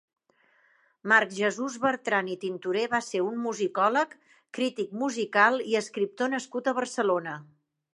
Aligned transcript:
Marc 1.11 1.35
Jesús 1.39 1.75
Bertran 1.83 2.31
i 2.37 2.39
Tintorer 2.45 2.87
va 2.95 3.03
ser 3.09 3.23
un 3.27 3.39
musicòleg, 3.45 4.19
crític 4.61 5.01
musical 5.07 5.65
i 5.75 5.81
escriptor 5.87 6.39
nascut 6.39 6.73
a 6.73 6.77
Barcelona. 6.85 7.43